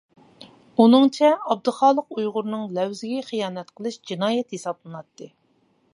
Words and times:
ئۇنىڭچە 0.83 1.29
ئابدۇخالىق 1.33 2.17
ئۇيغۇرنىڭ 2.17 2.65
لەۋزىگە 2.79 3.21
خىيانەت 3.29 3.73
قىلىش 3.77 4.03
جىنايەت 4.13 4.57
ھېسابلىناتتى. 4.57 5.33